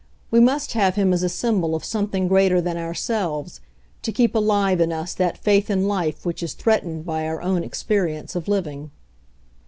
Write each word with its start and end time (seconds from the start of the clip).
We 0.31 0.39
must 0.39 0.73
have 0.73 0.95
him 0.95 1.13
as 1.13 1.21
a 1.21 1.29
symbol 1.29 1.75
of 1.75 1.85
something 1.85 2.27
greater 2.27 2.59
than 2.59 2.75
ourselves, 2.75 3.61
to 4.01 4.11
keep 4.11 4.33
alive 4.33 4.81
in 4.81 4.91
us 4.91 5.13
that 5.13 5.37
faith 5.37 5.69
in 5.69 5.87
life 5.87 6.25
which 6.25 6.41
is 6.41 6.55
threatened 6.55 7.05
by 7.05 7.27
our 7.27 7.39
own 7.39 7.63
ex 7.63 7.83
perience 7.83 8.35
of 8.35 8.47
living. 8.47 8.89